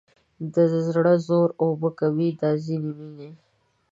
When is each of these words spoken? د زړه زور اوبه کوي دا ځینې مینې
د 0.53 0.55
زړه 0.87 1.13
زور 1.27 1.49
اوبه 1.63 1.89
کوي 1.99 2.29
دا 2.39 2.51
ځینې 2.65 2.91
مینې 2.97 3.29